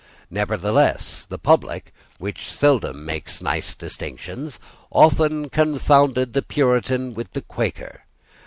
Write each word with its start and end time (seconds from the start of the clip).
Nevertheless 0.31 1.27
the 1.27 1.37
public, 1.37 1.93
which 2.17 2.51
seldom 2.51 3.05
makes 3.05 3.39
nice 3.39 3.75
distinctions, 3.75 4.59
often 4.89 5.47
confounded 5.49 6.33
the 6.33 6.41
Puritan 6.41 7.13
with 7.13 7.33
the 7.33 7.41
Quaker. 7.41 8.01